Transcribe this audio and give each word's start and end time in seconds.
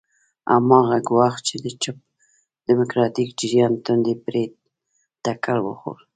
هماغه 0.53 0.97
ګواښ 1.07 1.35
چې 1.47 1.55
د 1.63 1.67
چپ 1.81 1.97
ډیموکراتیک 2.65 3.29
جریان 3.39 3.73
تندی 3.85 4.15
پرې 4.25 4.43
ټکر 5.23 5.57
وخوړ. 5.63 5.97